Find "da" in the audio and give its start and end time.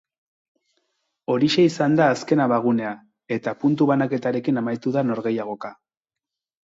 1.99-2.07, 4.97-5.05